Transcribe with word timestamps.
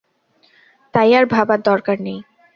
তাই 0.93 1.09
আর 1.13 1.25
ভাবার 1.25 1.59
দরকার 1.61 1.97
নেই। 2.01 2.19